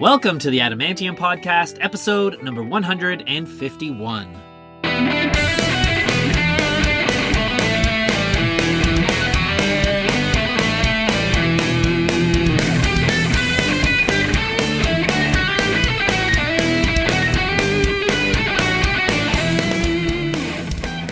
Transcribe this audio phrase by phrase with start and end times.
[0.00, 4.32] Welcome to the Adamantium Podcast, episode number 151.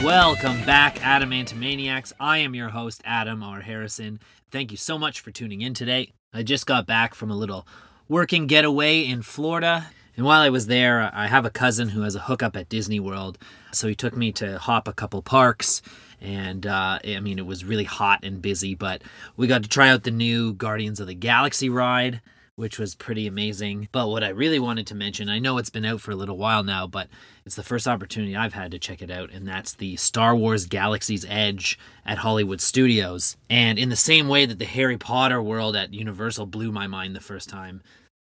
[0.02, 2.14] Welcome back, Adamantomaniacs.
[2.18, 3.60] I am your host, Adam R.
[3.60, 4.18] Harrison.
[4.50, 6.14] Thank you so much for tuning in today.
[6.32, 7.66] I just got back from a little
[8.08, 9.88] working getaway in Florida.
[10.16, 12.98] And while I was there, I have a cousin who has a hookup at Disney
[12.98, 13.38] World.
[13.72, 15.80] So he took me to hop a couple parks.
[16.20, 19.02] And uh, I mean, it was really hot and busy, but
[19.36, 22.20] we got to try out the new Guardians of the Galaxy ride
[22.58, 23.88] which was pretty amazing.
[23.92, 26.36] But what I really wanted to mention, I know it's been out for a little
[26.36, 27.06] while now, but
[27.46, 30.66] it's the first opportunity I've had to check it out, and that's the Star Wars
[30.66, 33.36] Galaxy's Edge at Hollywood Studios.
[33.48, 37.14] And in the same way that the Harry Potter world at Universal blew my mind
[37.14, 37.80] the first time,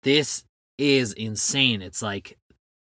[0.04, 0.44] this
[0.78, 1.82] is insane.
[1.82, 2.38] It's like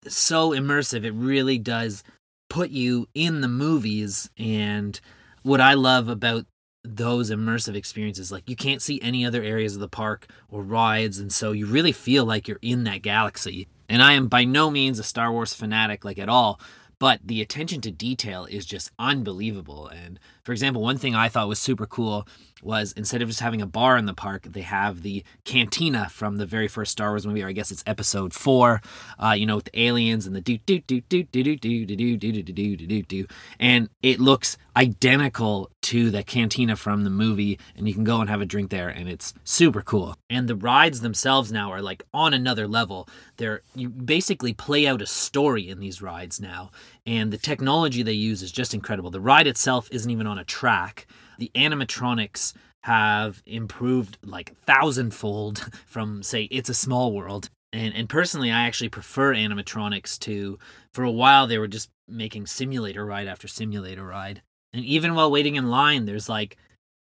[0.07, 1.05] so immersive.
[1.05, 2.05] It really does
[2.51, 5.01] put you in the movies and
[5.43, 6.45] what I love about
[6.83, 8.33] those immersive experiences.
[8.33, 11.67] Like you can't see any other areas of the park or rides, and so you
[11.67, 13.69] really feel like you're in that galaxy.
[13.89, 16.61] And I am by no means a Star Wars fanatic, like at all,
[17.01, 19.89] but the attention to detail is just unbelievable.
[19.89, 22.29] And for example, one thing I thought was super cool
[22.63, 26.37] was instead of just having a bar in the park, they have the cantina from
[26.37, 28.83] the very first Star Wars movie, or I guess it's episode four,
[29.19, 31.87] uh, you know, with the aliens and the do do do do do do do
[31.87, 33.27] do do do do do do do
[33.59, 38.29] and it looks identical to the cantina from the movie, and you can go and
[38.29, 40.17] have a drink there, and it's super cool.
[40.29, 43.09] And the rides themselves now are like on another level.
[43.37, 46.71] They're you basically play out a story in these rides now,
[47.07, 49.11] and the technology they use is just incredible.
[49.11, 51.07] The ride itself isn't even on a track
[51.41, 52.53] the animatronics
[52.83, 58.89] have improved like thousandfold from say it's a small world and and personally i actually
[58.89, 60.59] prefer animatronics to
[60.95, 65.31] for a while they were just making simulator ride after simulator ride and even while
[65.31, 66.57] waiting in line there's like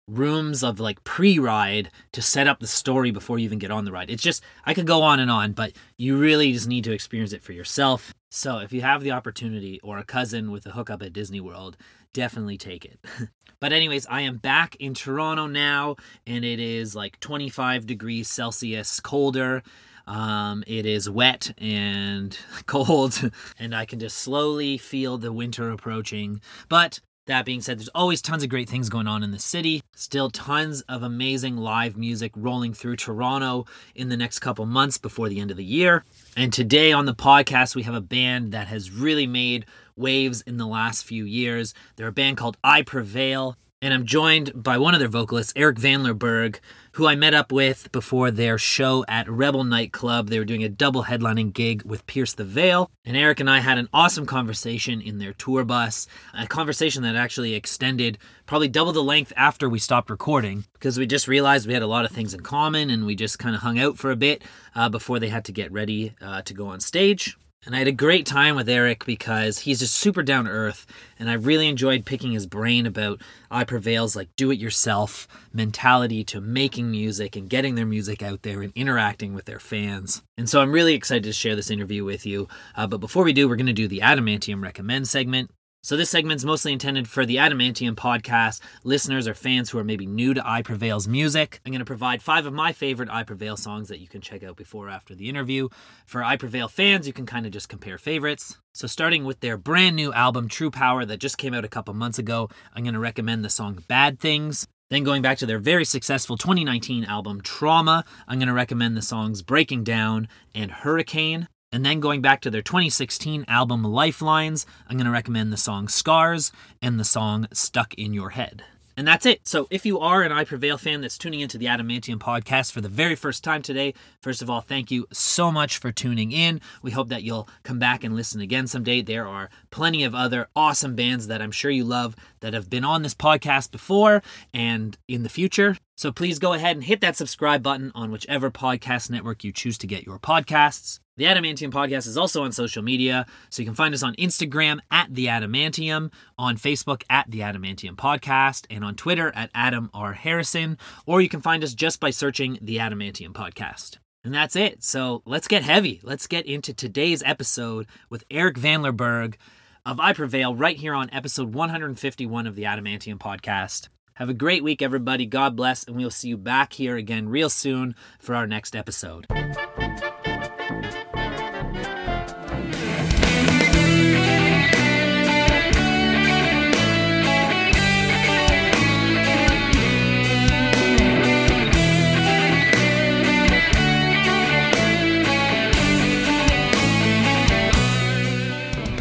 [0.07, 3.91] rooms of like pre-ride to set up the story before you even get on the
[3.91, 6.91] ride it's just i could go on and on but you really just need to
[6.91, 10.71] experience it for yourself so if you have the opportunity or a cousin with a
[10.71, 11.77] hookup at disney world
[12.11, 12.99] definitely take it
[13.59, 18.99] But, anyways, I am back in Toronto now, and it is like 25 degrees Celsius
[18.99, 19.63] colder.
[20.07, 26.41] Um, it is wet and cold, and I can just slowly feel the winter approaching.
[26.69, 29.81] But that being said, there's always tons of great things going on in the city.
[29.95, 35.29] Still tons of amazing live music rolling through Toronto in the next couple months before
[35.29, 36.03] the end of the year.
[36.35, 40.57] And today on the podcast, we have a band that has really made waves in
[40.57, 41.73] the last few years.
[41.95, 45.77] They're a band called I Prevail, and I'm joined by one of their vocalists, Eric
[45.77, 46.59] Vanlerberghe,
[46.93, 50.27] who I met up with before their show at Rebel Nightclub.
[50.27, 53.59] They were doing a double headlining gig with Pierce the Veil, and Eric and I
[53.59, 56.07] had an awesome conversation in their tour bus,
[56.37, 61.05] a conversation that actually extended probably double the length after we stopped recording because we
[61.05, 63.61] just realized we had a lot of things in common and we just kind of
[63.61, 64.43] hung out for a bit
[64.75, 67.37] uh, before they had to get ready uh, to go on stage.
[67.65, 70.85] And I had a great time with Eric because he's just super down to earth.
[71.19, 73.21] And I really enjoyed picking his brain about
[73.51, 78.43] I Prevail's like do it yourself mentality to making music and getting their music out
[78.43, 80.23] there and interacting with their fans.
[80.37, 82.47] And so I'm really excited to share this interview with you.
[82.77, 85.51] Uh, but before we do, we're going to do the Adamantium Recommend segment.
[85.81, 90.05] So, this segment's mostly intended for the Adamantium podcast listeners or fans who are maybe
[90.05, 91.61] new to I Prevail's music.
[91.65, 94.43] I'm going to provide five of my favorite I Prevail songs that you can check
[94.43, 95.69] out before or after the interview.
[96.05, 98.57] For I Prevail fans, you can kind of just compare favorites.
[98.73, 101.93] So, starting with their brand new album, True Power, that just came out a couple
[101.93, 104.67] months ago, I'm going to recommend the song Bad Things.
[104.89, 109.01] Then, going back to their very successful 2019 album, Trauma, I'm going to recommend the
[109.01, 111.47] songs Breaking Down and Hurricane.
[111.71, 115.87] And then going back to their 2016 album Lifelines, I'm going to recommend the song
[115.87, 118.63] Scars and the song Stuck in Your Head.
[118.97, 119.47] And that's it.
[119.47, 122.81] So if you are an I Prevail fan that's tuning into the Adamantium podcast for
[122.81, 126.59] the very first time today, first of all, thank you so much for tuning in.
[126.81, 129.01] We hope that you'll come back and listen again someday.
[129.01, 132.83] There are plenty of other awesome bands that I'm sure you love that have been
[132.83, 134.21] on this podcast before
[134.53, 135.77] and in the future.
[135.95, 139.77] So please go ahead and hit that subscribe button on whichever podcast network you choose
[139.79, 140.99] to get your podcasts.
[141.17, 144.79] The Adamantium Podcast is also on social media, so you can find us on Instagram
[144.89, 150.13] at The Adamantium, on Facebook at The Adamantium Podcast, and on Twitter at Adam R.
[150.13, 153.97] Harrison, or you can find us just by searching The Adamantium Podcast.
[154.23, 154.81] And that's it.
[154.81, 155.99] So let's get heavy.
[156.03, 159.35] Let's get into today's episode with Eric Vanlerberghe
[159.85, 163.89] of I Prevail right here on episode 151 of the Adamantium Podcast.
[164.13, 165.25] Have a great week, everybody.
[165.25, 169.27] God bless, and we'll see you back here again real soon for our next episode.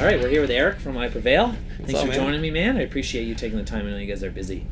[0.08, 1.54] Right, we're here with Eric from I Prevail.
[1.76, 2.16] Thanks up, for man?
[2.16, 2.78] joining me, man.
[2.78, 3.86] I appreciate you taking the time.
[3.86, 4.66] I know you guys are busy.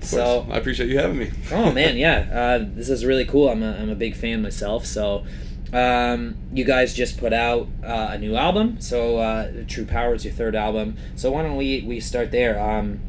[0.00, 0.46] So.
[0.50, 1.30] I appreciate you having me.
[1.52, 3.50] oh man, yeah, uh, this is really cool.
[3.50, 4.86] I'm a, I'm a big fan myself.
[4.86, 5.26] So,
[5.74, 8.80] um, you guys just put out uh, a new album.
[8.80, 10.96] So, uh, True Power is your third album.
[11.16, 12.58] So, why don't we we start there?
[12.58, 13.00] Um,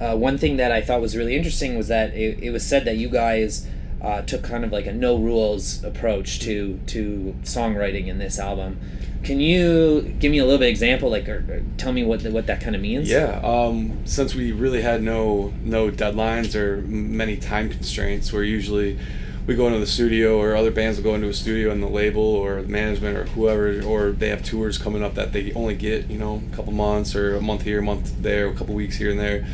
[0.00, 2.86] uh, one thing that I thought was really interesting was that it, it was said
[2.86, 3.68] that you guys
[4.02, 8.80] uh, took kind of like a no rules approach to to songwriting in this album.
[9.22, 12.46] Can you give me a little bit example, like, or, or tell me what what
[12.48, 13.08] that kind of means?
[13.08, 13.40] Yeah.
[13.44, 18.98] Um, since we really had no no deadlines or many time constraints, we're usually
[19.46, 21.88] we go into the studio or other bands will go into a studio and the
[21.88, 26.08] label or management or whoever or they have tours coming up that they only get
[26.08, 28.96] you know a couple months or a month here a month there a couple weeks
[28.96, 29.44] here and there.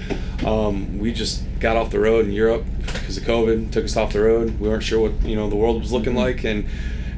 [0.47, 4.13] Um, we just got off the road in europe because of covid took us off
[4.13, 4.61] the road.
[4.61, 6.45] We weren't sure what you know the world was looking like.
[6.45, 6.67] And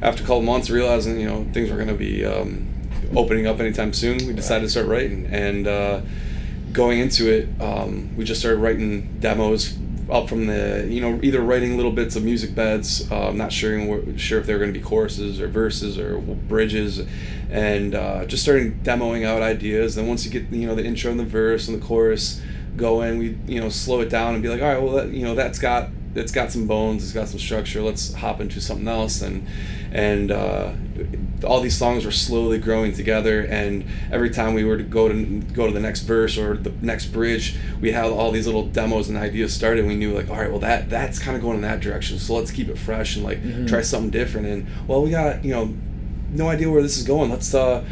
[0.01, 2.67] after a couple months realizing you know things were going to be um,
[3.15, 5.25] opening up anytime soon we decided to start writing.
[5.25, 6.01] And uh,
[6.71, 9.77] going into it um, we just started writing demos
[10.11, 14.17] up from the you know either writing little bits of music beds uh, not sure
[14.17, 17.01] sure if they're going to be choruses or verses or bridges
[17.51, 19.95] and uh, just starting demoing out ideas.
[19.95, 22.41] Then once you get you know the intro and the verse and the chorus
[22.77, 25.23] going we you know slow it down and be like all right well that, you
[25.23, 28.87] know that's got it's got some bones it's got some structure let's hop into something
[28.87, 29.45] else and
[29.91, 30.71] and uh,
[31.43, 35.23] all these songs were slowly growing together and every time we were to go to
[35.53, 39.09] go to the next verse or the next bridge we had all these little demos
[39.09, 41.55] and ideas started and we knew like all right well that that's kind of going
[41.55, 43.67] in that direction so let's keep it fresh and like Mhm.
[43.67, 45.73] try something different and well we got you know
[46.31, 47.83] no idea where this is going let's uh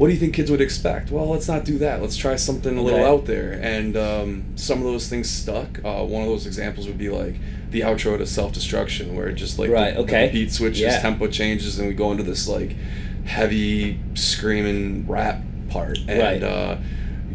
[0.00, 1.10] what do you think kids would expect?
[1.10, 2.00] Well, let's not do that.
[2.00, 3.52] Let's try something a little out there.
[3.62, 5.78] And um, some of those things stuck.
[5.84, 7.34] Uh, one of those examples would be like
[7.70, 10.28] the outro to Self Destruction, where it just like Right, the, okay.
[10.28, 11.00] the beat switches, Yeah.
[11.00, 12.76] tempo changes, and we go into this like
[13.26, 15.98] heavy screaming rap part.
[16.08, 16.42] And Right.
[16.42, 16.76] uh,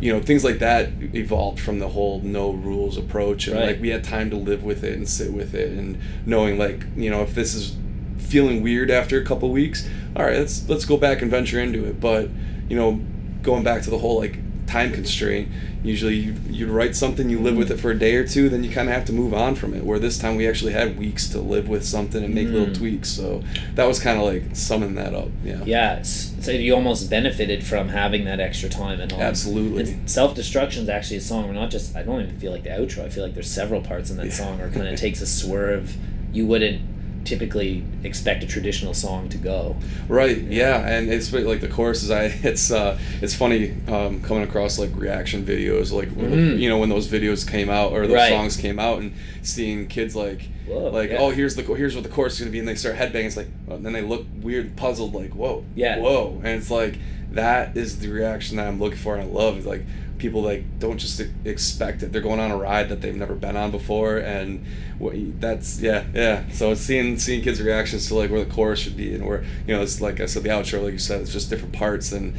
[0.01, 3.47] you know, things like that evolved from the whole no rules approach.
[3.47, 3.67] And Right.
[3.67, 6.83] like we had time to live with it and sit with it and knowing like,
[6.97, 7.75] you know, if this is
[8.17, 11.85] feeling weird after a couple weeks, all right, let's let's go back and venture into
[11.85, 11.99] it.
[12.01, 12.29] But
[12.69, 12.99] you know,
[13.43, 15.47] going back to the whole like time constraint,
[15.83, 18.63] usually you, you'd write something, you live with it for a day or two, then
[18.63, 19.83] you kind of have to move on from it.
[19.83, 22.75] Where this time we actually had weeks to live with something and make little Mm.
[22.77, 23.09] tweaks.
[23.09, 23.43] So
[23.75, 25.29] that was kind of like summing that up.
[25.43, 25.61] Yeah.
[25.65, 29.21] Yeah, so you almost benefited from having that extra time and all.
[29.21, 29.95] Absolutely.
[30.07, 32.69] Self Destruction is actually a song where not just I don't even feel like the
[32.71, 33.05] outro.
[33.05, 34.31] I feel like there's several parts in that Yeah.
[34.31, 35.95] song where it kind of takes a swerve
[36.33, 36.81] you wouldn't
[37.25, 39.75] typically expect a traditional song to go.
[40.07, 40.37] Right.
[40.37, 42.11] Yeah, and it's like the choruses.
[42.11, 46.59] I it's uh it's funny um, coming across like reaction videos, like Mhm.
[46.59, 48.29] you know when those videos came out or those Right.
[48.29, 51.17] songs came out, and seeing kids like Whoa, like yeah.
[51.19, 53.25] oh here's the here's what the chorus is gonna be, and they start headbanging.
[53.25, 55.99] It's like and then they look weird, puzzled, like whoa, Yeah.
[55.99, 56.97] whoa, and it's like
[57.31, 59.83] that is the reaction that I'm looking for, and I love is like
[60.17, 62.11] people like don't just expect it.
[62.11, 64.65] They're going on a ride that they've never been on before, and
[64.97, 66.43] what that's yeah yeah.
[66.51, 69.75] So seeing seeing kids' reactions to like where the chorus should be, and where you
[69.75, 72.33] know it's like I said the outro, like you said, it's just different parts, and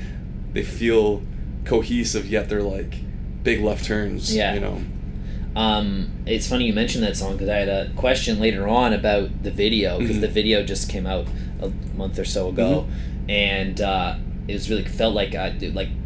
[0.52, 1.22] they feel
[1.64, 2.94] cohesive yet they're like
[3.42, 4.34] big left turns.
[4.34, 4.54] Yeah.
[4.54, 4.80] you know.
[5.54, 9.42] Um, it's funny you mentioned that song because I had a question later on about
[9.42, 10.20] the video because Mhm.
[10.20, 11.26] the video just came out
[11.62, 12.86] a month or so ago,
[13.28, 14.16] and uh,
[14.48, 16.05] it was really felt like a, like a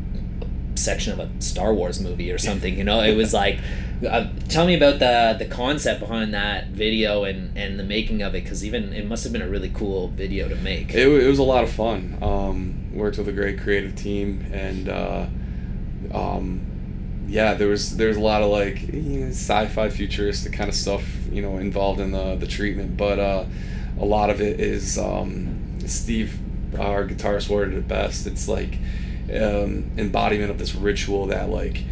[0.74, 2.76] section of a Star Wars movie or something.
[2.76, 3.60] You know, it was like.
[4.00, 8.34] Uh, tell me about the the concept behind that video and and the making of
[8.34, 10.94] it because even it must have been a really cool video to make.
[10.94, 12.16] It, it was a lot of fun.
[12.22, 15.26] Um, worked with a great creative team, and uh,
[16.14, 16.66] um,
[17.28, 20.74] yeah, there was there was a lot of like you know, sci-fi futuristic kind of
[20.74, 23.44] stuff you know involved in the the treatment, but uh,
[23.98, 26.38] a lot of it is um, Steve,
[26.78, 28.26] our guitarist, worded it best.
[28.26, 28.78] It's like
[29.34, 31.84] um, embodiment of this ritual that like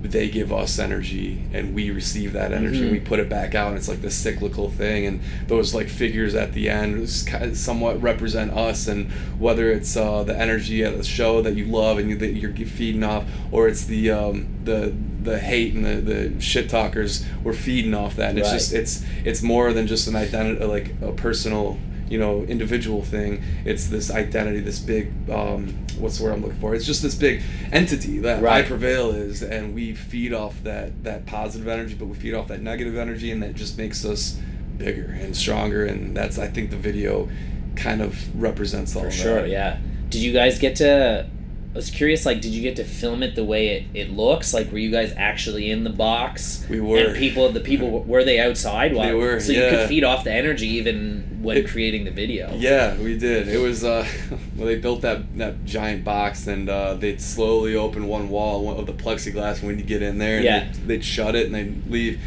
[0.00, 2.82] they give us energy and we receive that energy Mhm.
[2.84, 5.04] and we put it back out and it's like this cyclical thing.
[5.06, 8.86] And those like figures at the end is kind of somewhat represent us.
[8.86, 12.34] And whether it's uh, the energy at the show that you love and you, that
[12.34, 17.26] you're feeding off or it's the um, the the hate and the, the shit talkers
[17.42, 18.30] we're feeding off that.
[18.30, 21.76] And it's just it's it's more than just an identity like a personal
[22.08, 26.58] you know individual thing it's this identity this big um, what's the word i'm looking
[26.58, 28.64] for it's just this big entity that Right.
[28.64, 32.48] i prevail is and we feed off that that positive energy but we feed off
[32.48, 34.38] that negative energy and that just makes us
[34.78, 37.28] bigger and stronger and that's i think the video
[37.76, 39.78] kind of represents all For of sure, that yeah.
[40.08, 41.26] Did you guys get to
[41.74, 44.54] I was curious, like, did you get to film it the way it, it looks?
[44.54, 46.64] Like, were you guys actually in the box?
[46.68, 46.98] We were.
[46.98, 48.94] And people, the people, were they outside?
[48.94, 52.10] While, They were, So you could feed off the energy even when It- creating the
[52.10, 52.52] video.
[52.56, 53.48] Yeah, we did.
[53.48, 54.08] It was uh,
[54.56, 58.86] well, they built that that giant box, and uh, they'd slowly open one wall of
[58.86, 60.36] the plexiglass when you get in there.
[60.36, 60.64] And Yeah.
[60.64, 62.20] They'd, they'd shut it and they'd leave.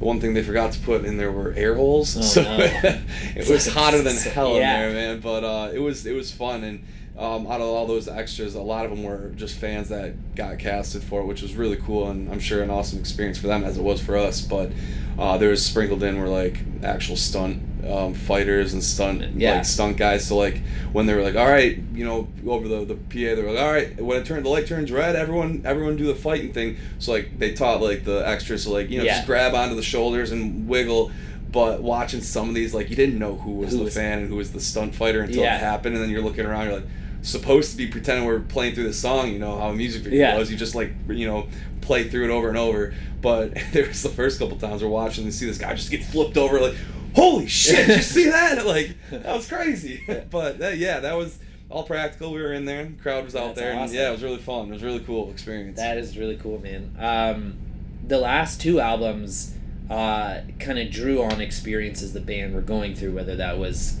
[0.00, 2.56] The one thing they forgot to put in there were air holes, Oh, so no.
[3.36, 5.20] it was hotter than hell in there, man.
[5.20, 6.84] But uh, it was it was fun, and
[7.18, 10.58] um, out of all those extras, a lot of them were just fans that got
[10.58, 13.64] casted for it, which was really cool, and I'm sure an awesome experience for them
[13.64, 14.40] as it was for us.
[14.40, 14.70] But
[15.18, 19.54] uh, there was sprinkled in were like actual stunt um, fighters and stunt Yeah.
[19.56, 20.26] like stunt guys.
[20.28, 20.58] So like
[20.92, 23.62] when they were like, all right, you know, over the the PA, they were like,
[23.64, 26.76] all right, when it turned the light turns red, everyone everyone do the fighting thing.
[27.00, 29.16] So like they taught like the extras to like you know Yeah.
[29.16, 31.10] just grab onto the shoulders and wiggle.
[31.50, 34.18] But watching some of these, like you didn't know who was Who the was- fan
[34.20, 35.56] and who was the stunt fighter until Yeah.
[35.56, 36.86] it happened, and then you're looking around, you're like
[37.22, 39.32] supposed to be pretending we're playing through the song.
[39.32, 40.38] You know how a music video Yeah.
[40.38, 40.50] was.
[40.50, 41.48] You just like you know
[41.80, 42.94] play through it over and over.
[43.20, 46.04] But there was the first couple times we're watching and see this guy just get
[46.04, 46.74] flipped over like,
[47.14, 47.86] holy shit!
[47.86, 48.64] Did you see that?
[48.66, 50.02] Like that was crazy.
[50.30, 51.38] but uh, yeah, that was
[51.70, 52.32] all practical.
[52.32, 52.84] We were in there.
[52.84, 53.72] The crowd was out That's there.
[53.72, 54.68] And yeah, it was really fun.
[54.68, 55.76] It was a really cool experience.
[55.78, 56.94] That is really cool, man.
[56.98, 57.58] Um,
[58.06, 59.54] the last two albums
[59.90, 63.98] uh, kind of drew on experiences the band were going through, whether that was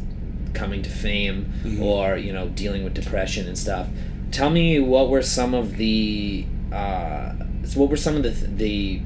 [0.54, 1.80] coming to fame Mhm.
[1.82, 3.86] or you know dealing with depression and stuff.
[4.30, 7.32] Tell me what were some of the uh,
[7.74, 9.00] what were some of the the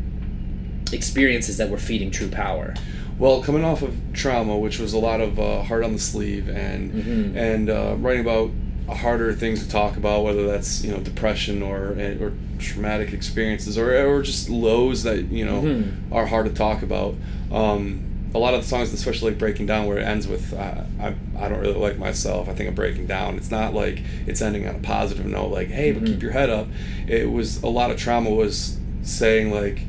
[0.92, 2.74] experiences that were feeding True Power?
[3.18, 6.48] Well, coming off of trauma, which was a lot of uh, heart on the sleeve,
[6.48, 7.36] and Mhm.
[7.36, 8.50] and uh, writing about
[8.88, 13.94] harder things to talk about, whether that's you know depression or or traumatic experiences or
[14.06, 15.84] or just lows that you know Mhm.
[16.10, 17.14] are hard to talk about.
[17.52, 18.00] Um,
[18.34, 21.14] a lot of the songs, especially like breaking down, where it ends with uh, I
[21.38, 22.48] I don't really like myself.
[22.48, 23.36] I think I'm breaking down.
[23.36, 26.06] It's not like it's ending on a positive note, like hey, but Mhm.
[26.06, 26.68] keep your head up.
[27.06, 29.80] It was a lot of trauma was saying like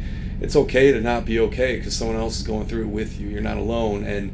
[0.41, 3.29] it's okay to not be okay because someone else is going through it with you.
[3.29, 4.03] You're not alone.
[4.03, 4.33] And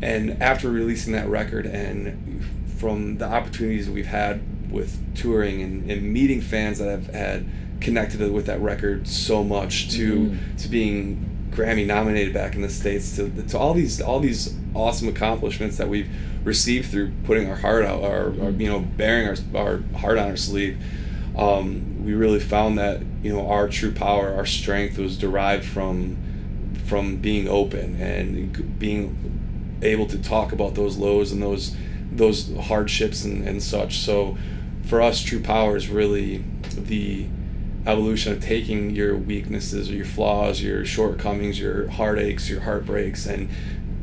[0.00, 2.44] and after releasing that record and
[2.76, 7.44] from the opportunities that we've had with touring and, and meeting fans that have had
[7.80, 10.38] connected with that record so much to Mhm.
[10.62, 15.08] to being Grammy nominated back in the states to, to all these all these awesome
[15.08, 16.10] accomplishments that we've
[16.44, 20.36] received through putting our heart out our, you know bearing our, our heart on our
[20.36, 20.78] sleeve
[21.38, 26.16] um, we really found that you know our true power, our strength was derived from
[26.84, 31.76] from being open and being able to talk about those lows and those
[32.10, 33.98] those hardships and, and such.
[33.98, 34.36] So
[34.84, 36.42] for us, true power is really
[36.74, 37.26] the
[37.88, 43.48] evolution of taking your weaknesses or your flaws, your shortcomings, your heartaches, your heartbreaks, and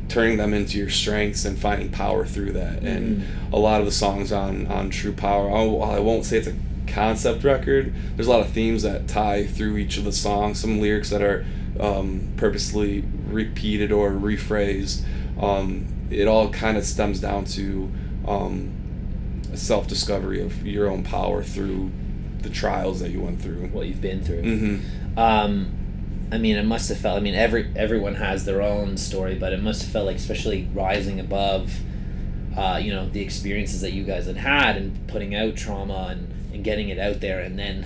[0.08, 2.82] turning them into your strengths and finding power through that.
[2.82, 6.54] And a lot of the songs on on True Power, I won't- say it's a
[6.86, 7.92] concept record.
[8.16, 10.58] There's a lot of themes that tie through each of the songs.
[10.58, 11.44] Some lyrics that are
[11.78, 15.04] um, purposely repeated or rephrased.
[15.40, 17.90] Um, it all kind of stems down to
[18.26, 18.70] um,
[19.54, 21.90] self discovery of your own power through
[22.46, 23.66] the trials that you went through.
[23.68, 24.42] What you've been through.
[24.42, 25.18] Mm-hmm.
[25.18, 25.72] Um,
[26.32, 27.16] I mean, it must have felt.
[27.16, 30.68] I mean, every everyone has their own story, but it must have felt like, especially
[30.74, 31.78] rising above,
[32.56, 36.32] uh, you know, the experiences that you guys had had and putting out trauma and,
[36.52, 37.84] and getting it out there, and then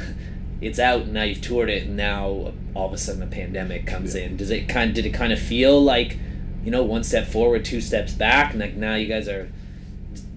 [0.60, 1.02] it's out.
[1.02, 4.22] And now you've toured it, and now all of a sudden a pandemic comes Yeah.
[4.22, 4.36] in.
[4.36, 4.90] Does it kind?
[4.90, 6.16] Of, Did it kind of feel like,
[6.64, 9.50] you know, one step forward, two steps back, and like now you guys are?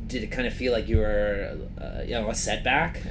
[0.08, 3.02] Did it kind of feel like you were, uh, you know, a setback?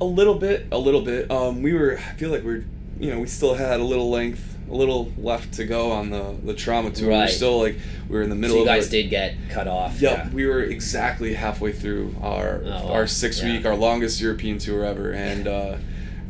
[0.00, 1.30] A little bit, a little bit.
[1.30, 1.96] Um, we were.
[1.98, 2.64] I feel like we're.
[2.98, 6.34] You know, we still had a little length, a little left to go on the
[6.44, 7.08] the trauma tour.
[7.10, 7.16] Right.
[7.16, 7.76] We were still like
[8.08, 10.00] we were in the middle So you guys our- did get cut off.
[10.00, 13.52] Yep, we were exactly halfway through our Oh, our six Yeah.
[13.56, 15.76] week, our longest European tour ever, and uh,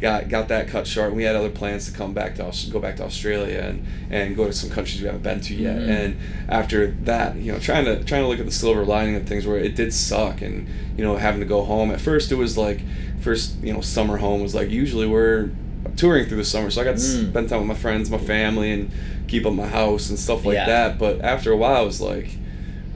[0.04, 1.08] got got that cut short.
[1.08, 3.76] And we had other plans to come back to go back to Australia and
[4.10, 5.76] and go to some countries we haven't been to yet.
[5.78, 5.88] Mhm.
[5.98, 6.16] And
[6.48, 6.78] after
[7.10, 9.58] that, you know, trying to trying to look at the silver lining of things where
[9.58, 11.90] it did suck, and you know, having to go home.
[11.90, 12.80] At first, it was like
[13.20, 15.50] first you know summer home was like usually we're
[15.96, 17.30] touring through the summer, so I got to Mm.
[17.30, 18.90] spend time with my friends, my family, and
[19.26, 20.66] keep up my house and stuff like Yeah.
[20.66, 20.98] that.
[20.98, 22.28] But after a while, I was like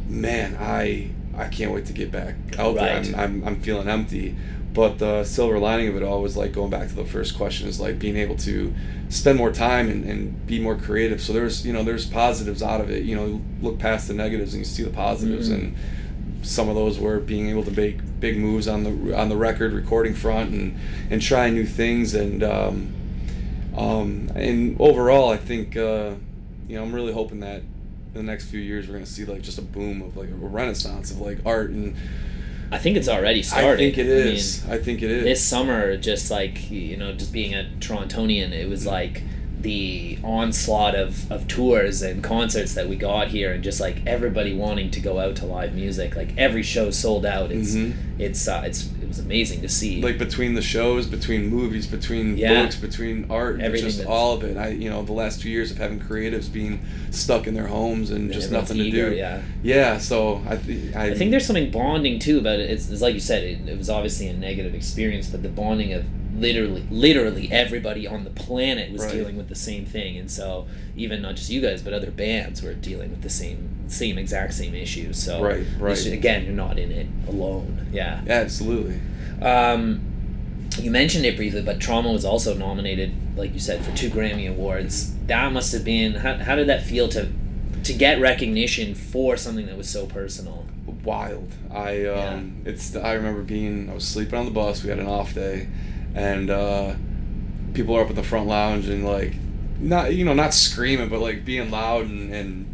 [0.09, 3.05] man, I I can't wait to get back out Right.
[3.05, 3.15] there.
[3.21, 4.35] I'm, I'm, I'm feeling empty.
[4.75, 7.69] But the silver lining of it all was like going back to the first question
[7.69, 8.73] is like being able to
[9.09, 11.21] spend more time and, and be more creative.
[11.21, 13.03] So there's you know there's positives out of it.
[13.05, 15.55] You know look past the negatives and you see the positives Mhm.
[15.55, 15.77] and
[16.43, 19.73] some of those were being able to make big moves on the on the record
[19.73, 20.77] recording front and
[21.11, 22.93] and try new things and um,
[23.77, 26.13] um, and overall I think uh,
[26.69, 29.43] you know I'm really hoping that in the next few years we're gonna see like
[29.43, 31.97] just a boom of like a renaissance of like art and
[32.71, 33.75] I think it's already started.
[33.75, 34.65] I think it is.
[34.65, 34.79] I mean.
[34.81, 35.25] I, think it is.
[35.25, 39.23] this summer just like you know just being a torontonian it was like
[39.61, 44.55] the onslaught of, of tours and concerts that we got here and just like everybody
[44.55, 47.95] wanting to go out to live music like every show sold out it's Mhm.
[48.21, 52.37] it's uh, it's it was amazing to see like between the shows, between movies, between
[52.37, 52.63] Yeah.
[52.63, 54.57] books, between art, Everything just all of it.
[54.59, 58.11] I you know the last two years of having creatives being stuck in their homes
[58.11, 59.17] and just nothing eager, to do.
[59.17, 62.69] yeah Yeah, so I th- I, I think there's something bonding too about it.
[62.71, 65.95] It's, it's like you said, it, it was obviously a negative experience, but the bonding
[65.95, 66.05] of
[66.37, 69.13] literally, literally everybody on the planet was Right.
[69.15, 72.63] dealing with the same thing, and so even not just you guys, but other bands
[72.63, 75.13] were dealing with the same, same exact same issue.
[75.13, 76.07] So Right, right.
[76.07, 77.87] again, you're not in it alone.
[77.93, 78.23] Yeah.
[78.29, 79.01] absolutely.
[79.43, 80.01] Um,
[80.79, 84.49] you mentioned it briefly, but Trauma was also nominated, like you said, for two Grammy
[84.49, 85.15] awards.
[85.27, 86.15] That must have been.
[86.15, 87.29] How, how did that feel to
[87.85, 90.67] to get recognition for something that was so personal?
[91.05, 91.51] wild.
[91.73, 94.83] I um, it's I remember being I was sleeping on the bus.
[94.83, 95.69] We had an off day,
[96.15, 96.95] and uh,
[97.75, 99.35] people are up in the front lounge and like
[99.79, 102.68] not you know not screaming but like being loud and, and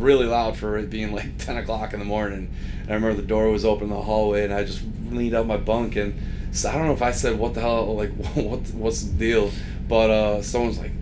[0.00, 2.50] really loud for it being like ten o'clock in the morning.
[2.82, 5.46] And I remember the door was open in the hallway, and I just leaned out
[5.46, 6.14] my bunk and
[6.52, 9.50] so I don't know if I said what the hell like what what's the deal,
[9.88, 10.92] but uh, someone was like.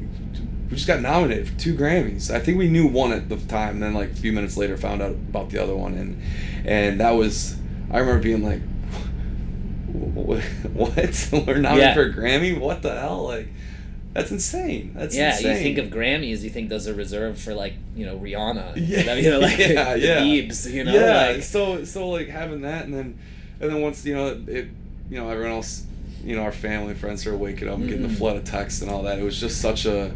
[0.70, 2.30] We just got nominated for two Grammys.
[2.30, 3.76] I think we knew one at the time.
[3.76, 6.20] and Then, like a few minutes later, found out about the other one, and
[6.66, 7.56] and that was.
[7.90, 8.60] I remember being like,
[9.92, 10.42] "What?
[10.74, 11.28] what?
[11.32, 11.94] We're nominated Yeah.
[11.94, 12.58] for a Grammy?
[12.60, 13.24] What the hell?
[13.24, 13.48] Like,
[14.14, 14.92] that's insane.
[14.94, 15.20] That's insane.
[15.20, 15.56] yeah, insane.
[15.56, 19.14] you think of Grammys, you think those are reserved for like you know Rihanna, Yeah,
[19.14, 20.20] you know, like yeah, the yeah.
[20.20, 21.28] Biebs, you know, yeah.
[21.32, 23.18] like so so like having that, and then
[23.60, 24.68] and then once you know it,
[25.10, 25.84] you know everyone else,
[26.24, 28.18] you know our family friends are waking up, and getting the Mhm.
[28.18, 29.18] flood of texts and all that.
[29.18, 30.12] It was just such a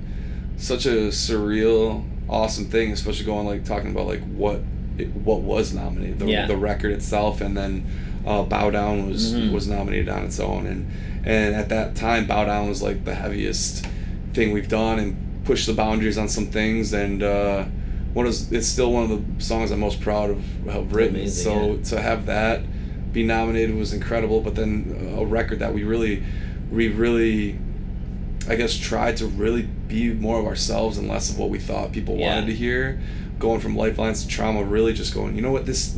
[0.56, 4.61] such a surreal, awesome thing, especially going like talking about like what
[4.99, 6.46] it, what was nominated, the, Yeah.
[6.46, 7.84] the record itself, and then
[8.26, 9.52] uh, Bow Down was Mhm.
[9.52, 10.87] was nominated on its own, and
[11.25, 13.87] and at that time Bow Down was like the heaviest
[14.35, 17.65] thing we've done and pushed the boundaries on some things, and uh,
[18.15, 20.39] one is it's still one of the songs I'm most proud of
[20.73, 21.17] have written.
[21.17, 21.82] Amazing, so yeah.
[21.85, 22.61] to have that
[23.13, 26.23] be nominated was incredible, but then a record that we really
[26.71, 27.58] we really
[28.49, 31.93] I guess tried to really be more of ourselves and less of what we thought
[31.93, 32.35] people Yeah.
[32.35, 32.99] wanted to hear.
[33.39, 35.95] Going from lifelines to trauma, really just going, you know what, this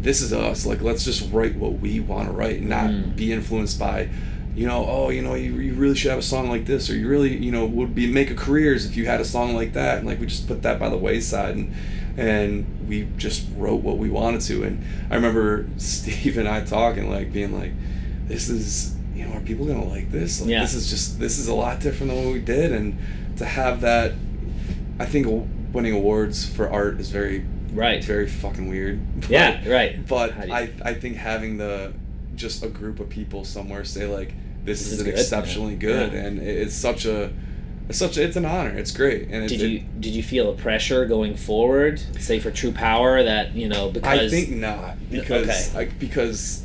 [0.00, 0.64] this is us.
[0.66, 3.16] Like let's just write what we want to write, and not Mm.
[3.16, 4.08] be influenced by,
[4.54, 6.94] you know, oh, you know, you, you really should have a song like this, or
[6.96, 9.72] you really, you know, would be make a careers if you had a song like
[9.74, 9.98] that.
[9.98, 11.72] And like we just put that by the wayside, and
[12.16, 14.64] and we just wrote what we wanted to.
[14.64, 17.72] And I remember Steve and I talking, like being like,
[18.26, 20.40] this is you know, are people gonna like this?
[20.40, 20.60] Like, Yeah.
[20.62, 22.96] This is just this is a lot different than what we did, and
[23.36, 24.12] to have that,
[25.00, 25.26] I think
[25.72, 29.00] winning awards for art is very right, very fucking weird.
[29.20, 30.06] But, yeah, right.
[30.06, 31.92] But I I think having the
[32.34, 34.32] just a group of people somewhere say like
[34.64, 35.78] this, This is, is an good, exceptionally yeah.
[35.80, 36.18] good, Yeah.
[36.26, 37.30] and it's such a
[37.88, 38.70] it's such a, it's an honor.
[38.76, 42.38] It's great, and it, Did it- you did you feel a pressure going forward, say
[42.38, 45.76] for True Power, that you know because I think not because okay.
[45.76, 46.62] like because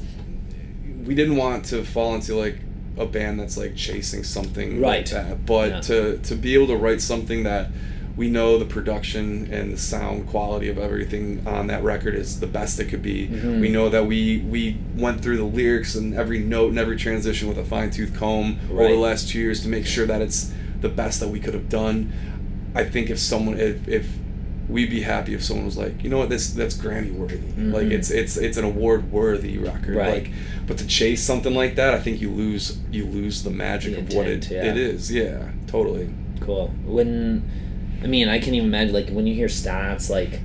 [1.06, 2.58] we didn't want to fall into like
[2.98, 5.00] a band that's like chasing something Right.
[5.00, 5.46] like that.
[5.46, 5.82] But Yeah.
[5.82, 7.70] to to be able to write something that
[8.16, 12.46] we know the production and the sound quality of everything on that record is the
[12.48, 13.28] best it could be.
[13.28, 13.60] Mhm.
[13.60, 17.48] We know that we we went through the lyrics and every note and every transition
[17.48, 20.52] with a fine tooth comb over the last two years to make sure that it's
[20.82, 22.12] the best that we could have done.
[22.76, 24.06] I think if someone if if
[24.70, 27.38] we'd be happy if someone was like, you know what, this that's Grammy worthy.
[27.58, 27.92] Like Mhm.
[27.92, 29.96] it's it's it's an award worthy record.
[29.96, 30.14] Right.
[30.26, 30.32] Like
[30.68, 34.00] but to chase something like that, I think you lose you lose the magic The
[34.02, 34.66] of what it, yeah.
[34.66, 35.12] it is.
[35.12, 36.10] Yeah, totally.
[36.42, 37.42] cool when
[38.04, 40.40] I mean I can even imagine like when you hear stats like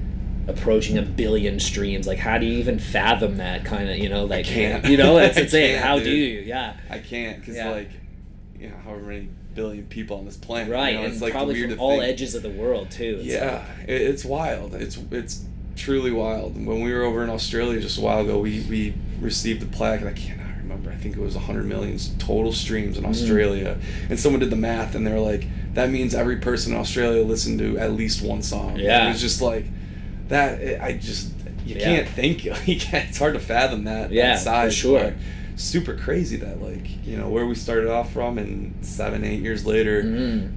[0.47, 4.25] approaching a billion streams like how do you even fathom that kind of you know
[4.25, 4.85] like can't.
[4.87, 7.71] you know it's I insane how do you yeah I can't because Yeah.
[7.71, 7.91] like
[8.59, 10.73] you know however many billion people on this planet.
[10.73, 12.05] right You know, and it's like probably from all think.
[12.05, 14.75] edges of the world too It's Yeah, it, it's wild.
[14.75, 15.45] It's it's
[15.77, 16.55] truly wild.
[16.65, 20.01] When we were over in Australia just a while ago, we we received the plaque,
[20.01, 20.91] and I cannot remember.
[20.91, 23.09] I think it was 100 million total streams in Mhm.
[23.11, 25.47] Australia, and someone did the math, and they were like,
[25.79, 28.71] that means every person in Australia listened to at least one song.
[28.73, 29.07] And Yeah.
[29.07, 29.65] it was just like
[30.29, 30.83] that.
[30.83, 31.31] I just
[31.65, 31.85] you Yeah.
[31.85, 32.45] can't think.
[32.45, 34.11] You can't, it's hard to fathom that.
[34.11, 34.75] Yeah, that size.
[34.75, 35.15] sure.
[35.57, 39.65] Super crazy that like you know where we started off from, and seven eight years
[39.67, 40.51] later Mhm.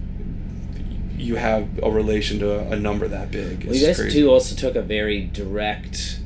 [1.18, 3.64] you have a relation to a, a number that big.
[3.66, 4.22] Well, you guys crazy.
[4.22, 6.20] too also took a very direct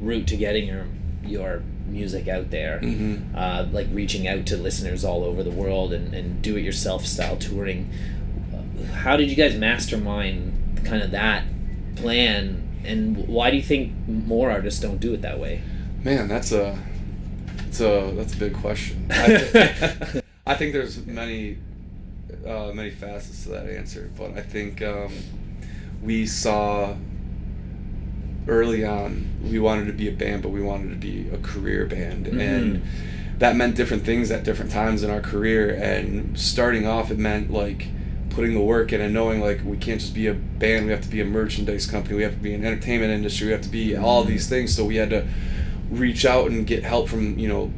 [0.00, 0.84] route to getting your
[1.24, 3.34] your music out there, Mhm.
[3.34, 7.06] uh, like reaching out to listeners all over the world and, and do it yourself
[7.06, 7.88] style touring.
[8.94, 11.44] How did you guys mastermind kind of that
[11.96, 15.62] plan, and why do you think more artists don't do it that way?
[16.02, 16.78] Man, that's a,
[17.66, 19.08] it's a that's a big question.
[19.10, 21.58] I, I think there's many,
[22.46, 25.12] uh, many facets to that answer, but I think um,
[26.02, 26.94] we saw
[28.48, 31.86] early on we wanted to be a band, but we wanted to be a career
[31.86, 32.82] band, and
[33.38, 35.70] that meant different things at different times in our career.
[35.74, 37.88] And starting off, it meant like
[38.36, 41.00] putting the work in and knowing like we can't just be a band we have
[41.00, 43.68] to be a merchandise company we have to be an entertainment industry we have to
[43.70, 45.26] be all these things so we had to
[45.90, 47.72] reach out and get help from you know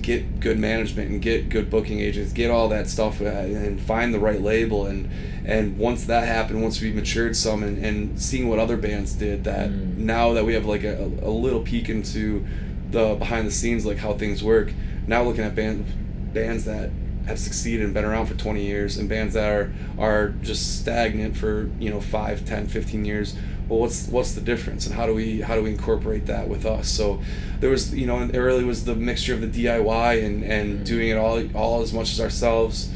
[0.00, 4.14] get good management and get good booking agents get all that stuff uh, and find
[4.14, 5.10] the right label and
[5.44, 9.44] and once that happened once we matured some and, and seeing what other bands did
[9.44, 9.96] that Mm.
[9.98, 12.46] now that we have like a, a little peek into
[12.90, 14.72] the behind the scenes like how things work
[15.06, 15.84] now looking at band
[16.32, 16.90] bands that
[17.26, 21.36] have succeeded and been around for 20 years and bands that are are just stagnant
[21.36, 23.36] for you know 5 10 15 years
[23.68, 24.86] well what's what's the difference?
[24.86, 26.88] And how do we how do we incorporate that with us?
[26.88, 27.20] So
[27.60, 30.84] there was you know early was the mixture of the DIY and and mm-hmm.
[30.84, 32.90] doing it all all as much as ourselves.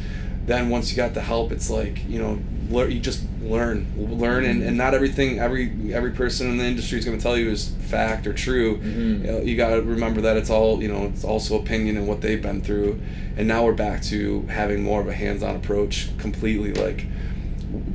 [0.46, 2.38] Then once you got the help it's like you know
[2.86, 7.04] you just learn learn and, and not everything every every person in the industry is
[7.04, 8.78] going to tell you is fact or true.
[8.78, 9.24] Mhm.
[9.24, 12.06] you, know, you got to remember that it's all you know it's also opinion and
[12.06, 13.00] what they've been through.
[13.36, 17.06] And now we're back to having more of a hands-on approach completely like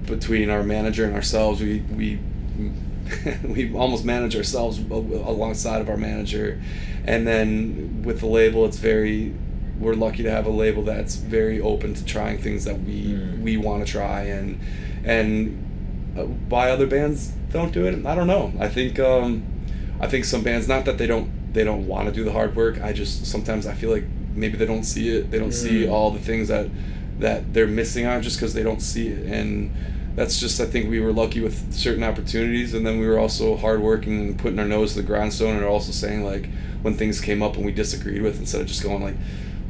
[0.05, 1.61] between our manager and ourselves.
[1.61, 2.19] We we
[3.47, 6.61] we almost manage ourselves alongside of our manager.
[7.05, 9.33] And then with the label it's very
[9.79, 13.41] we're lucky to have a label that's very open to trying things that we Mm.
[13.41, 14.21] we want to try.
[14.23, 14.59] And
[15.05, 18.51] and uh, why other bands don't do it i don't know.
[18.59, 19.43] I think um
[20.01, 22.55] i think some bands not that they don't they don't want to do the hard
[22.55, 25.85] work i just sometimes i feel like maybe they don't see it they don't see
[25.85, 25.91] Mm.
[25.91, 26.67] all the things that
[27.19, 29.25] that they're missing on just because they don't see it.
[29.25, 29.71] And
[30.15, 33.55] that's just i think we were lucky with certain opportunities and then we were also
[33.55, 36.49] hardworking and putting our nose to the grindstone and also saying like
[36.81, 39.15] when things came up and we disagreed with instead of just going like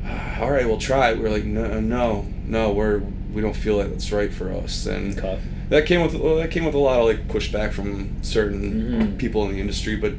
[0.06, 1.20] "Ah, all right we'll try it.
[1.20, 3.02] We're like no no no we're
[3.36, 5.14] we don't feel like it's right for us and
[5.70, 8.62] that came with well, that came with a lot of like pushback from certain
[9.14, 9.18] Mhm.
[9.20, 10.14] people in the industry but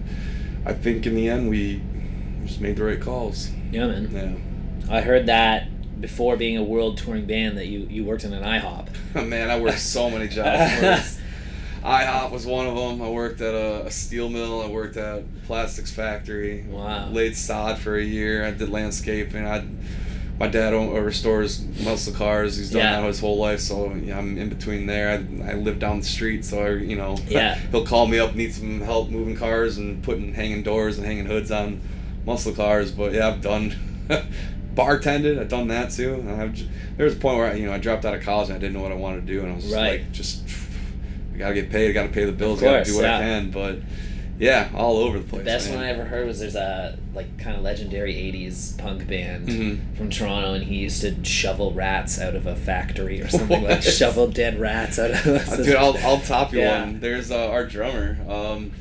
[0.65, 1.81] i think in the end we
[2.45, 4.11] just made the right calls Yeah, man.
[4.13, 5.69] yeah I heard that
[6.01, 8.87] before being a world touring band that you, you worked in an IHOP.
[9.27, 11.19] Man, I worked so many jobs.
[11.83, 13.03] IHOP was one of them.
[13.03, 14.63] I worked at a, a steel mill.
[14.63, 16.65] I worked at a plastics factory.
[16.69, 17.09] Wow.
[17.11, 18.45] Laid sod for a year.
[18.45, 19.45] I did landscaping.
[19.45, 19.65] I,
[20.39, 22.57] my dad restores muscle cars.
[22.59, 23.01] He's done Yeah.
[23.01, 23.61] that his whole life.
[23.61, 25.09] So yeah, I'm in between there.
[25.11, 27.55] I, I live down the street, so I, you know, Yeah.
[27.71, 31.27] he'll call me up, need some help moving cars and putting hanging doors and hanging
[31.27, 31.81] hoods on
[32.27, 32.91] muscle cars.
[32.93, 33.75] But yeah, I've done
[34.75, 35.39] bartended.
[35.39, 36.25] I've done that too.
[36.29, 36.59] I've,
[36.97, 38.59] there was a point where I, you know I dropped out of college and I
[38.59, 40.43] didn't know what I wanted to do, and I was just like, just
[41.35, 41.91] I gotta get paid.
[41.91, 42.61] I gotta pay the bills.
[42.63, 43.17] Of I gotta do what yeah.
[43.17, 43.51] I can.
[43.51, 43.79] But
[44.39, 45.41] yeah, all over the place.
[45.41, 45.77] The best man.
[45.79, 49.97] one I ever heard was there's a like kind of legendary '80s punk band Mhm.
[49.97, 53.83] from Toronto, and he used to shovel rats out of a factory or something like
[53.83, 55.27] shovel dead rats out of.
[55.27, 56.81] Uh, Dude, I'll, I'll top you Yeah.
[56.85, 57.01] one.
[57.01, 58.19] There's uh, our drummer.
[58.29, 58.73] Um,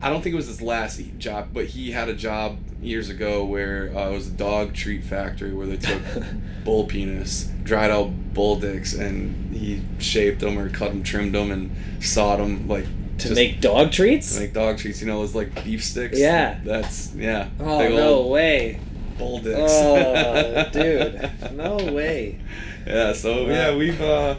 [0.00, 3.44] I don't think it was his last job, but he had a job years ago
[3.44, 6.02] where uh, it was a dog treat factory where they took
[6.64, 11.52] bull penis, dried out bull dicks, and he shaped them or cut them, trimmed them,
[11.52, 11.70] and
[12.04, 12.86] sawed them like
[13.18, 14.34] to just make dog treats.
[14.34, 15.00] to make dog treats.
[15.00, 16.18] You know, those like beef sticks.
[16.18, 16.60] Yeah.
[16.64, 17.48] That's yeah.
[17.60, 18.80] oh big no way!
[19.18, 19.58] bull dicks.
[19.74, 22.38] Oh, dude, no way!
[22.86, 23.12] Yeah.
[23.12, 24.36] So yeah, we've uh,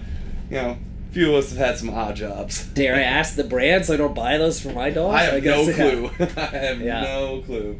[0.49, 0.77] you know,
[1.09, 2.65] a few of us have had some odd jobs.
[2.67, 5.13] Dare I ask the brand so I don't buy those for my dog?
[5.13, 5.73] I have no guess, yeah.
[5.75, 6.11] clue.
[6.37, 7.01] I have Yeah.
[7.01, 7.79] no clue.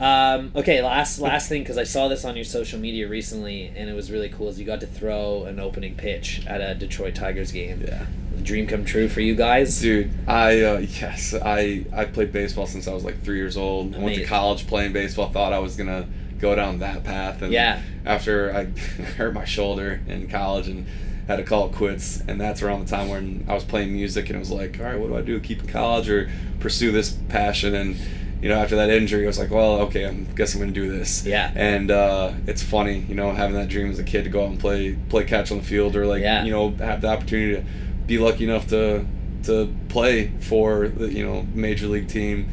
[0.00, 3.90] Um, okay, last last thing because I saw this on your social media recently, and
[3.90, 4.48] it was really cool.
[4.48, 7.82] Is you got to throw an opening pitch at a Detroit Tigers game.
[7.86, 8.06] Yeah.
[8.42, 9.80] Dream come true for you guys.
[9.80, 13.96] Dude, I uh, yes, I I played baseball since I was like three years old.
[13.96, 15.30] I went to college playing baseball.
[15.30, 16.06] Thought I was gonna
[16.38, 17.82] go down that path, and Yeah.
[18.06, 18.64] after I
[19.16, 20.86] hurt my shoulder in college and
[21.26, 24.28] had to call it quits, and that's around the time when I was playing music,
[24.28, 25.40] and it was like, all right, what do I do?
[25.40, 26.30] Keep in college or
[26.60, 27.74] pursue this passion?
[27.74, 27.96] And
[28.40, 30.90] you know, after that injury, I was like, well, okay, I guess I'm gonna do
[30.90, 31.26] this.
[31.26, 31.52] Yeah.
[31.54, 34.50] And uh, it's funny, you know, having that dream as a kid to go out
[34.50, 36.44] and play play catch on the field, or like, Yeah.
[36.44, 37.64] you know, have the opportunity to
[38.06, 39.04] be lucky enough to
[39.44, 42.48] to play for the you know major league team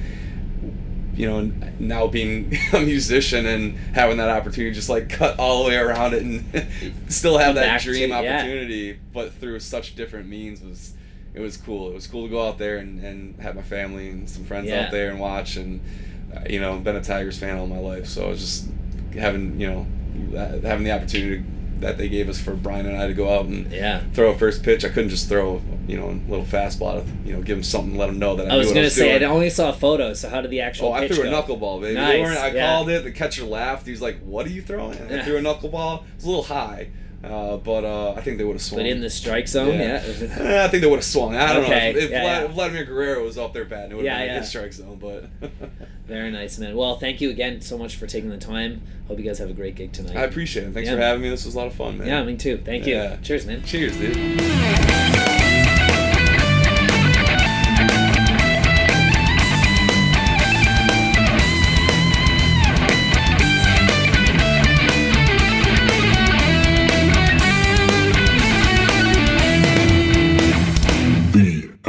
[1.15, 5.69] you know now being a musician and having that opportunity just like cut all the
[5.69, 6.45] way around it and
[7.11, 8.17] still have that back to- dream yeah.
[8.19, 10.93] opportunity but through such different means was
[11.35, 14.09] it was cool it was cool to go out there and, and have my family
[14.09, 14.85] and some friends Yeah.
[14.85, 15.81] out there and watch and
[16.35, 18.67] uh, you know been a tigers fan all my life so i was just
[19.13, 19.85] having you know
[20.63, 21.43] having the opportunity
[21.79, 23.99] that they gave us for Brian and I to go out and Yeah.
[24.13, 24.85] throw a first pitch.
[24.85, 27.03] I couldn't just throw you know a little fastball.
[27.03, 29.19] to, You know, give him something, let him know that I, I was gonna say
[29.19, 29.29] doing.
[29.29, 30.21] I only saw photos.
[30.21, 31.95] So how did the actual Oh, I threw a knuckleball, baby.
[31.95, 32.65] Nice, I yeah.
[32.71, 33.03] called it.
[33.03, 33.85] The catcher laughed.
[33.85, 36.03] He was like, "What are you throwing?" And I threw a knuckleball.
[36.03, 36.87] It was a little high,
[37.29, 38.79] uh, but uh, I think they would have swung.
[38.79, 40.01] But in the strike zone, yeah.
[40.05, 41.35] Eh, I think they would have swung.
[41.35, 42.47] I don't Okay, know if, if yeah, Vlad- yeah.
[42.53, 43.91] Vladimir Guerrero was up there batting.
[43.91, 44.39] It would have Yeah, been yeah.
[44.41, 45.29] hit strike zone, but
[46.07, 46.75] Very nice, man.
[46.75, 48.81] Well, thank you again so much for taking the time.
[49.07, 50.15] Hope you guys have a great gig tonight.
[50.15, 50.73] I appreciate it.
[50.73, 50.95] Thanks Yeah.
[50.97, 51.29] for having me.
[51.29, 52.07] This was a lot of fun, man.
[52.07, 52.57] yeah, me too.
[52.63, 52.93] Thank you.
[52.95, 53.17] Yeah.
[53.17, 53.63] Cheers, man.
[53.63, 55.14] Cheers, dude.